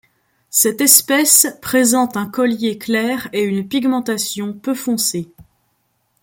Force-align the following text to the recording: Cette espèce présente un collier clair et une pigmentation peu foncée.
Cette 0.49 0.81
espèce 0.81 1.45
présente 1.61 2.17
un 2.17 2.25
collier 2.27 2.79
clair 2.79 3.27
et 3.33 3.43
une 3.43 3.67
pigmentation 3.67 4.51
peu 4.51 4.73
foncée. 4.73 5.31